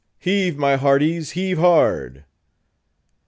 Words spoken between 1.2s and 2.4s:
heave hard!"